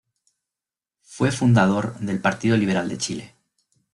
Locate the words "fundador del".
1.31-2.19